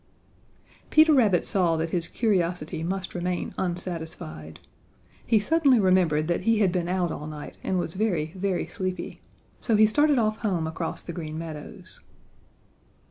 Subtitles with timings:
[0.89, 4.59] Peter Rabbit saw that his curiosity must remain unsatisfied.
[5.27, 9.21] He suddenly remembered that he had been out all night and was very, very sleepy,
[9.59, 11.99] so he started off home across the Green Meadows.